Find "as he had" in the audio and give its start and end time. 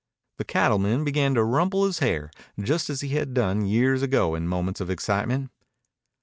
2.89-3.35